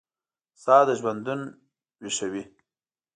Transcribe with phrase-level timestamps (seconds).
[0.63, 1.41] ساه دژوندون
[2.01, 2.43] ویښوي